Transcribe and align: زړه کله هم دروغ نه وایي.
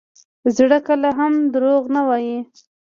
زړه 0.55 0.79
کله 0.87 1.09
هم 1.19 1.33
دروغ 1.53 1.83
نه 1.95 2.01
وایي. 2.07 2.37